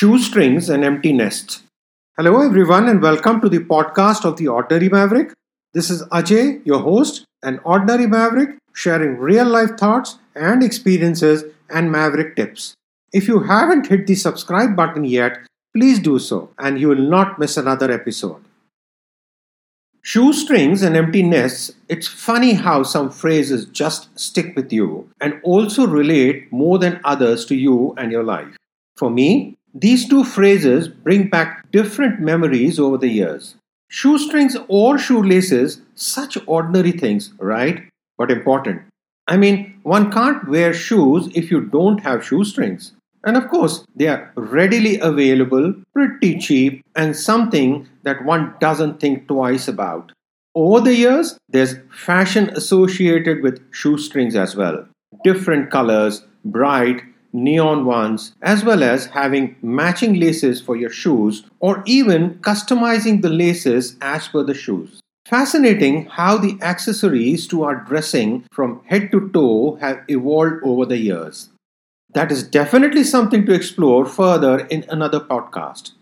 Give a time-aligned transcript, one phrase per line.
[0.00, 1.62] Shoestrings and Empty Nests.
[2.16, 5.34] Hello, everyone, and welcome to the podcast of The Ordinary Maverick.
[5.74, 11.92] This is Ajay, your host, an ordinary maverick sharing real life thoughts and experiences and
[11.92, 12.72] maverick tips.
[13.12, 15.36] If you haven't hit the subscribe button yet,
[15.76, 18.42] please do so, and you will not miss another episode.
[20.00, 25.86] Shoestrings and empty nests, it's funny how some phrases just stick with you and also
[25.86, 28.56] relate more than others to you and your life.
[28.96, 33.54] For me, these two phrases bring back different memories over the years.
[33.88, 37.88] Shoestrings or shoelaces, such ordinary things, right?
[38.18, 38.82] But important.
[39.26, 42.92] I mean, one can't wear shoes if you don't have shoestrings.
[43.24, 49.28] And of course, they are readily available, pretty cheap, and something that one doesn't think
[49.28, 50.12] twice about.
[50.54, 54.86] Over the years, there's fashion associated with shoestrings as well.
[55.22, 57.02] Different colors, bright,
[57.32, 63.28] neon ones, as well as having matching laces for your shoes or even customizing the
[63.28, 65.00] laces as per the shoes.
[65.26, 70.98] Fascinating how the accessories to our dressing from head to toe have evolved over the
[70.98, 71.50] years.
[72.14, 75.92] That is definitely something to explore further in another podcast.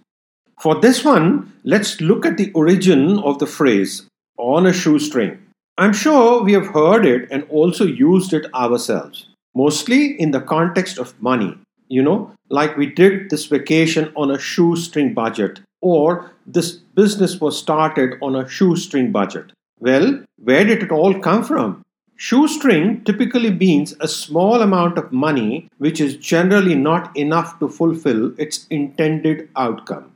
[0.59, 4.07] For this one, let's look at the origin of the phrase
[4.39, 5.39] on a shoestring.
[5.77, 10.99] I'm sure we have heard it and also used it ourselves mostly in the context
[10.99, 11.57] of money.
[11.89, 17.59] You know, like we did this vacation on a shoestring budget, or this business was
[17.59, 19.53] started on a shoestring budget.
[19.81, 21.85] Well, where did it all come from?
[22.17, 28.35] Shoestring typically means a small amount of money which is generally not enough to fulfill
[28.39, 30.11] its intended outcome.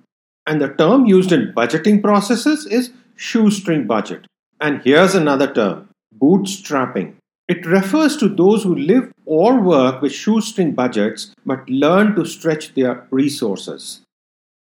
[0.46, 4.26] And the term used in budgeting processes is shoestring budget.
[4.60, 5.88] And here's another term
[6.20, 7.14] bootstrapping.
[7.48, 12.74] It refers to those who live or work with shoestring budgets but learn to stretch
[12.74, 14.02] their resources.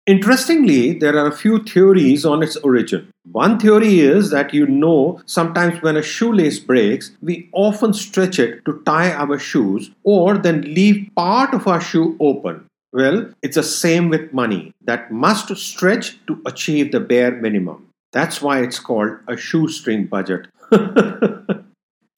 [0.06, 3.08] Interestingly, there are a few theories on its origin.
[3.32, 8.66] One theory is that you know sometimes when a shoelace breaks, we often stretch it
[8.66, 12.66] to tie our shoes or then leave part of our shoe open.
[12.92, 17.88] Well, it's the same with money that must stretch to achieve the bare minimum.
[18.12, 20.48] That's why it's called a shoestring budget.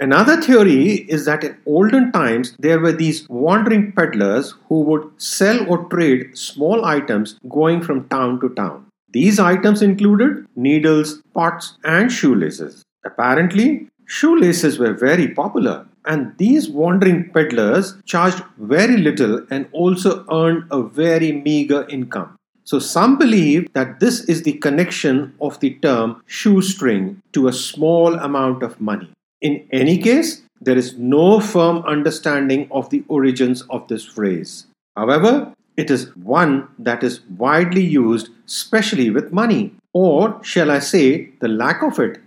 [0.01, 5.65] Another theory is that in olden times there were these wandering peddlers who would sell
[5.69, 8.85] or trade small items going from town to town.
[9.11, 12.83] These items included needles, pots, and shoelaces.
[13.05, 20.65] Apparently, shoelaces were very popular, and these wandering peddlers charged very little and also earned
[20.71, 22.35] a very meager income.
[22.65, 28.15] So, some believe that this is the connection of the term shoestring to a small
[28.15, 29.14] amount of money.
[29.45, 34.65] In any case, there is no firm understanding of the origins of this phrase.
[34.95, 41.29] However, it is one that is widely used, especially with money, or shall I say,
[41.41, 42.21] the lack of it.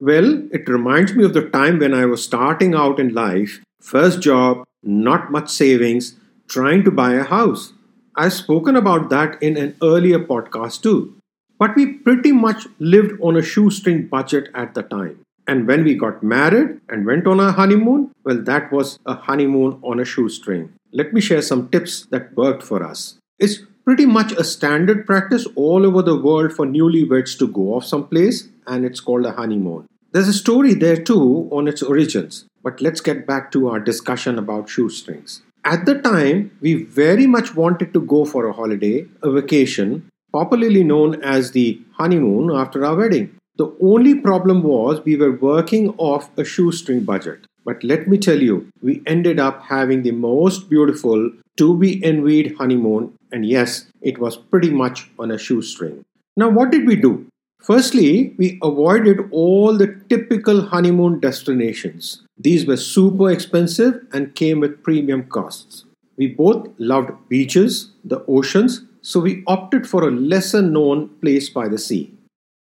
[0.00, 4.20] Well, it reminds me of the time when I was starting out in life, first
[4.20, 6.16] job, not much savings,
[6.48, 7.72] trying to buy a house.
[8.16, 11.14] I've spoken about that in an earlier podcast too.
[11.60, 15.20] But we pretty much lived on a shoestring budget at the time.
[15.48, 19.78] And when we got married and went on our honeymoon, well, that was a honeymoon
[19.82, 20.72] on a shoestring.
[20.92, 23.18] Let me share some tips that worked for us.
[23.38, 27.84] It's pretty much a standard practice all over the world for newlyweds to go off
[27.84, 29.86] someplace, and it's called a honeymoon.
[30.12, 34.38] There's a story there too on its origins, but let's get back to our discussion
[34.38, 35.42] about shoestrings.
[35.64, 40.82] At the time, we very much wanted to go for a holiday, a vacation, popularly
[40.82, 43.35] known as the honeymoon after our wedding.
[43.56, 47.46] The only problem was we were working off a shoestring budget.
[47.64, 52.54] But let me tell you, we ended up having the most beautiful, to be envied
[52.58, 56.04] honeymoon, and yes, it was pretty much on a shoestring.
[56.36, 57.26] Now, what did we do?
[57.62, 62.22] Firstly, we avoided all the typical honeymoon destinations.
[62.38, 65.84] These were super expensive and came with premium costs.
[66.18, 71.68] We both loved beaches, the oceans, so we opted for a lesser known place by
[71.68, 72.12] the sea.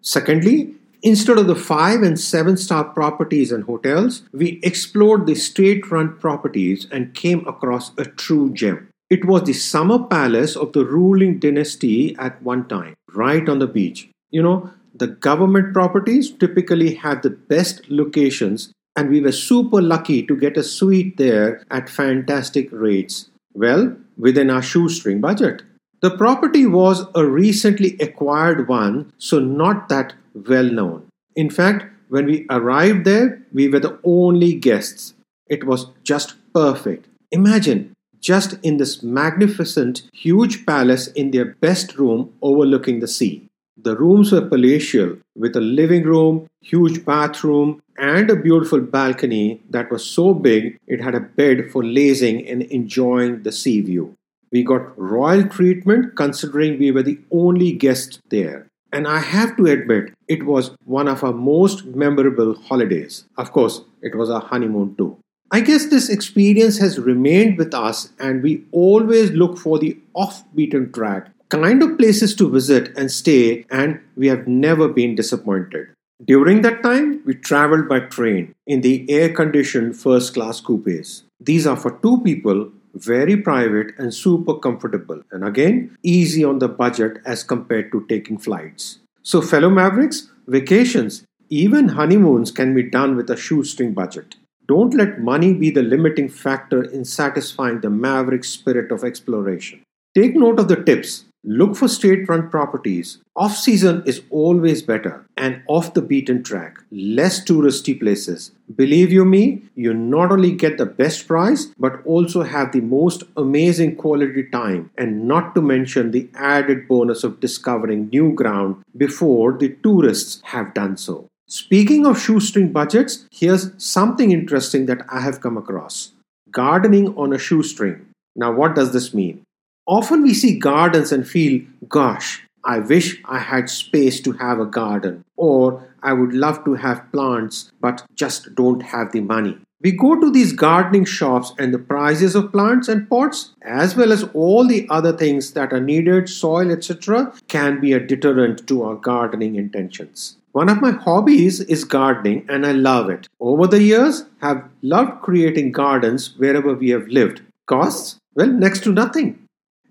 [0.02, 5.90] Secondly, Instead of the five and seven star properties and hotels, we explored the state
[5.92, 8.90] run properties and came across a true gem.
[9.10, 13.68] It was the summer palace of the ruling dynasty at one time, right on the
[13.68, 14.10] beach.
[14.32, 20.26] You know, the government properties typically have the best locations, and we were super lucky
[20.26, 23.30] to get a suite there at fantastic rates.
[23.54, 25.62] Well, within our shoestring budget.
[26.00, 31.08] The property was a recently acquired one, so not that well known.
[31.36, 35.16] In fact, when we arrived there, we were the only guests.
[35.50, 37.08] It was just perfect.
[37.32, 43.48] Imagine just in this magnificent, huge palace in their best room overlooking the sea.
[43.76, 49.92] The rooms were palatial, with a living room, huge bathroom, and a beautiful balcony that
[49.92, 54.16] was so big it had a bed for lazing and enjoying the sea view.
[54.58, 58.66] We got royal treatment considering we were the only guests there.
[58.92, 63.26] And I have to admit, it was one of our most memorable holidays.
[63.38, 65.16] Of course, it was our honeymoon too.
[65.52, 70.44] I guess this experience has remained with us, and we always look for the off
[70.56, 75.88] beaten track kind of places to visit and stay, and we have never been disappointed.
[76.26, 81.22] During that time, we traveled by train in the air conditioned first class coupes.
[81.40, 86.68] These are for two people, very private and super comfortable, and again, easy on the
[86.68, 89.00] budget as compared to taking flights.
[89.24, 94.36] So, fellow Mavericks, vacations, even honeymoons can be done with a shoestring budget.
[94.68, 99.82] Don't let money be the limiting factor in satisfying the maverick spirit of exploration.
[100.14, 103.20] Take note of the tips Look for state run properties.
[103.34, 108.52] Off season is always better and off the beaten track, less touristy places.
[108.76, 113.24] Believe you me, you not only get the best price but also have the most
[113.38, 119.58] amazing quality time, and not to mention the added bonus of discovering new ground before
[119.58, 121.28] the tourists have done so.
[121.48, 126.12] Speaking of shoestring budgets, here's something interesting that I have come across
[126.52, 128.06] gardening on a shoestring.
[128.36, 129.44] Now, what does this mean?
[129.88, 134.66] Often we see gardens and feel, gosh, I wish I had space to have a
[134.66, 139.58] garden, or I would love to have plants but just don't have the money.
[139.82, 144.12] We go to these gardening shops and the prices of plants and pots, as well
[144.12, 148.84] as all the other things that are needed, soil, etc., can be a deterrent to
[148.84, 150.38] our gardening intentions.
[150.52, 153.30] One of my hobbies is gardening and I love it.
[153.40, 157.42] Over the years, have loved creating gardens wherever we have lived.
[157.68, 158.20] Costs?
[158.36, 159.47] Well, next to nothing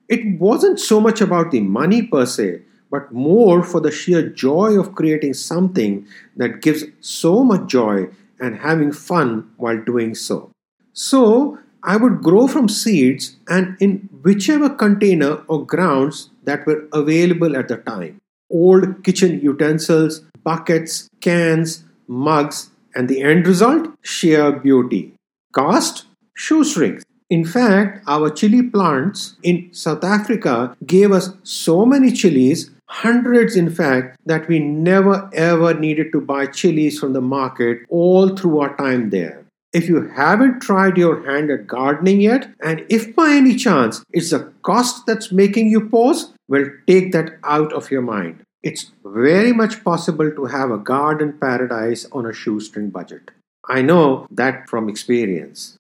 [0.09, 4.79] it wasn't so much about the money per se, but more for the sheer joy
[4.79, 6.07] of creating something
[6.37, 8.09] that gives so much joy
[8.39, 10.51] and having fun while doing so.
[10.93, 17.57] So, I would grow from seeds and in whichever container or grounds that were available
[17.57, 18.19] at the time.
[18.51, 23.89] Old kitchen utensils, buckets, cans, mugs, and the end result?
[24.03, 25.15] Sheer beauty.
[25.53, 26.07] Cost?
[26.35, 27.03] Shoestrings.
[27.29, 33.69] In fact, our chili plants in South Africa gave us so many chilies, hundreds in
[33.69, 38.77] fact, that we never ever needed to buy chilies from the market all through our
[38.77, 39.45] time there.
[39.73, 44.31] If you haven't tried your hand at gardening yet, and if by any chance it's
[44.31, 48.45] the cost that's making you pause, well, take that out of your mind.
[48.63, 53.33] It's very much possible to have a garden paradise on a shoestring budget.
[53.69, 55.77] I know that from experience.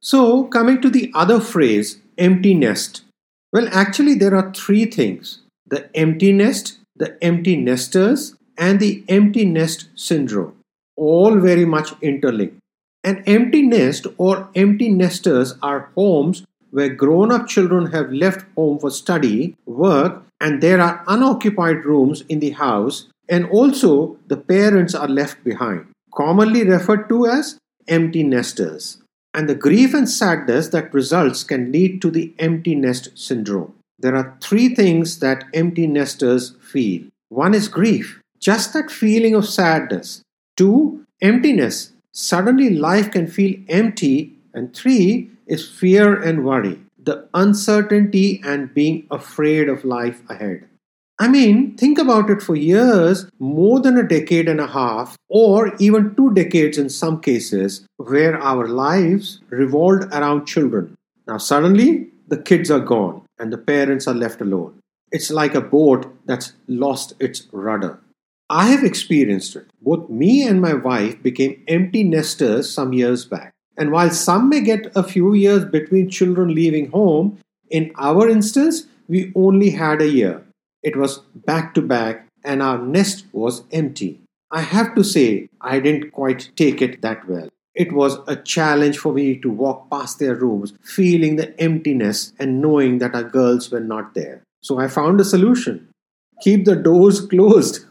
[0.00, 3.02] So, coming to the other phrase, empty nest.
[3.52, 9.44] Well, actually, there are three things the empty nest, the empty nesters, and the empty
[9.44, 10.54] nest syndrome,
[10.96, 12.58] all very much interlinked.
[13.02, 18.78] An empty nest or empty nesters are homes where grown up children have left home
[18.78, 24.94] for study, work, and there are unoccupied rooms in the house, and also the parents
[24.94, 27.58] are left behind, commonly referred to as
[27.88, 28.98] empty nesters
[29.34, 33.74] and the grief and sadness that results can lead to the empty nest syndrome.
[33.98, 37.06] There are three things that empty nesters feel.
[37.28, 40.22] One is grief, just that feeling of sadness.
[40.56, 41.92] Two, emptiness.
[42.12, 44.34] Suddenly life can feel empty.
[44.54, 50.67] And three is fear and worry, the uncertainty and being afraid of life ahead.
[51.20, 55.74] I mean, think about it for years, more than a decade and a half, or
[55.78, 60.96] even two decades in some cases, where our lives revolved around children.
[61.26, 64.78] Now, suddenly, the kids are gone and the parents are left alone.
[65.10, 67.98] It's like a boat that's lost its rudder.
[68.50, 69.66] I have experienced it.
[69.82, 73.52] Both me and my wife became empty nesters some years back.
[73.76, 77.38] And while some may get a few years between children leaving home,
[77.70, 80.44] in our instance, we only had a year.
[80.82, 84.20] It was back to back, and our nest was empty.
[84.50, 87.48] I have to say, I didn't quite take it that well.
[87.74, 92.60] It was a challenge for me to walk past their rooms, feeling the emptiness and
[92.60, 94.42] knowing that our girls were not there.
[94.62, 95.88] So I found a solution
[96.40, 97.84] keep the doors closed.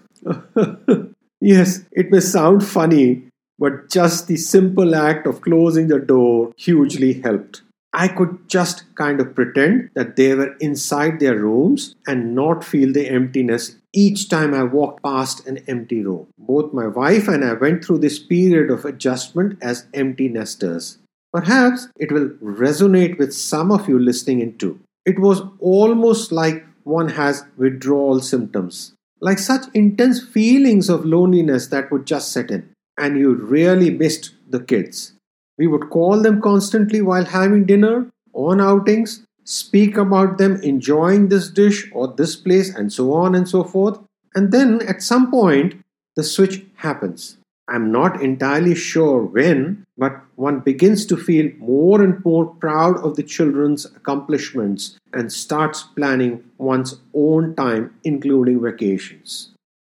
[1.41, 3.24] yes, it may sound funny,
[3.60, 7.62] but just the simple act of closing the door hugely helped.
[8.00, 12.94] I could just kind of pretend that they were inside their rooms and not feel
[12.94, 16.27] the emptiness each time I walked past an empty room.
[16.38, 21.00] Both my wife and I went through this period of adjustment as empty nesters.
[21.34, 24.80] Perhaps it will resonate with some of you listening in too.
[25.08, 31.92] It was almost like one has withdrawal symptoms, like such intense feelings of loneliness that
[31.92, 35.13] would just set in, and you really missed the kids.
[35.57, 41.49] We would call them constantly while having dinner, on outings, speak about them enjoying this
[41.49, 43.99] dish or this place, and so on and so forth.
[44.35, 45.83] And then at some point,
[46.15, 47.37] the switch happens.
[47.69, 53.15] I'm not entirely sure when, but one begins to feel more and more proud of
[53.15, 59.49] the children's accomplishments and starts planning one's own time, including vacations.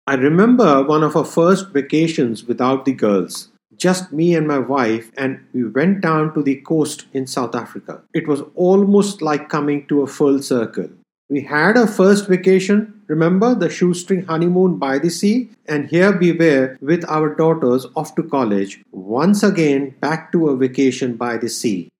[0.07, 3.49] I remember one of our first vacations without the girls,
[3.79, 8.03] just me and my wife, and we went down to the coast in South Africa.
[8.13, 10.91] It was almost like coming to a full circle.
[11.31, 15.51] We had our first vacation, remember the shoestring honeymoon by the sea?
[15.67, 20.57] And here we were with our daughters off to college, once again back to a
[20.57, 21.91] vacation by the sea,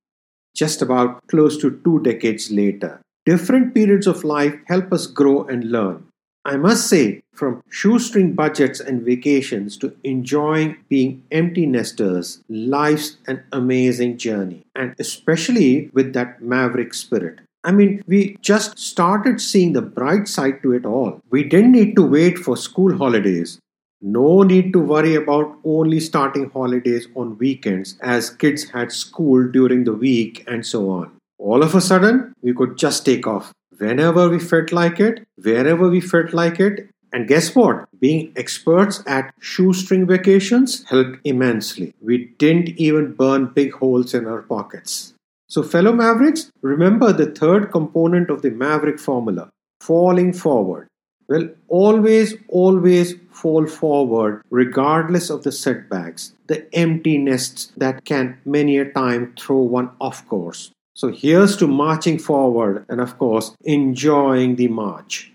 [0.57, 3.03] just about close to two decades later.
[3.27, 6.08] Different periods of life help us grow and learn.
[6.49, 13.43] I must say, from shoestring budgets and vacations to enjoying being empty nesters, life's an
[13.53, 17.41] amazing journey, and especially with that maverick spirit.
[17.65, 21.21] I mean, we just started seeing the bright side to it all.
[21.29, 23.59] We didn't need to wait for school holidays.
[24.01, 29.85] No need to worry about only starting holidays on weekends as kids had school during
[29.85, 31.11] the week and so on.
[31.37, 35.89] All of a sudden, we could just take off whenever we felt like it, wherever
[35.89, 36.89] we felt like it.
[37.13, 37.89] And guess what?
[37.99, 41.95] Being experts at shoestring vacations helped immensely.
[42.03, 45.15] We didn't even burn big holes in our pockets.
[45.49, 49.49] So, fellow Mavericks, remember the third component of the Maverick formula
[49.81, 50.89] falling forward.
[51.29, 58.79] Well, always, always fall forward regardless of the setbacks, the empty nests that can many
[58.79, 60.71] a time throw one off course.
[60.99, 65.31] So, here's to marching forward and, of course, enjoying the march.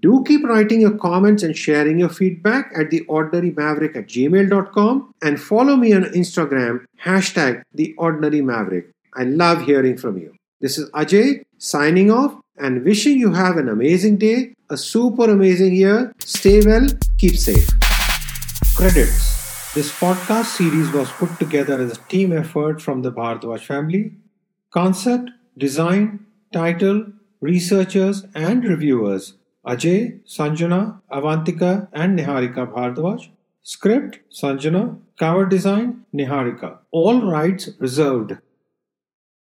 [0.00, 5.76] Do keep writing your comments and sharing your feedback at theordinarymaverick at gmail.com and follow
[5.76, 8.86] me on Instagram, hashtag theordinarymaverick.
[9.14, 10.34] I love hearing from you.
[10.60, 15.76] This is Ajay signing off and wishing you have an amazing day, a super amazing
[15.76, 16.12] year.
[16.18, 17.68] Stay well, keep safe.
[18.74, 19.30] Credits
[19.76, 24.16] This podcast series was put together as a team effort from the Bhardwaj family.
[24.72, 27.06] Concept, design, title,
[27.40, 29.34] researchers, and reviewers
[29.66, 33.28] Ajay, Sanjana, Avantika, and Niharika Bhardwaj.
[33.62, 34.98] Script Sanjana.
[35.18, 36.78] Cover design Niharika.
[36.90, 38.38] All rights reserved.